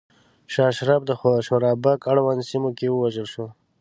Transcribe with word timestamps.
شاه 0.53 0.69
اشرف 0.71 1.01
د 1.05 1.11
شورابک 1.47 1.99
اړونده 2.11 2.43
سیمو 2.51 2.69
کې 2.77 2.87
ووژل 2.89 3.27
شو. 3.33 3.45